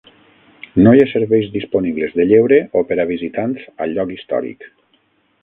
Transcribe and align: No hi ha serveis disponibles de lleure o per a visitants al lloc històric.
No 0.85 0.93
hi 0.95 1.03
ha 1.03 1.09
serveis 1.11 1.51
disponibles 1.57 2.15
de 2.21 2.25
lleure 2.31 2.59
o 2.81 2.85
per 2.93 2.99
a 3.05 3.07
visitants 3.13 3.69
al 3.87 3.95
lloc 3.99 4.17
històric. 4.17 4.69